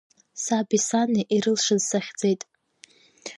[0.43, 2.41] Саби сани ирылшаз сахьӡеит.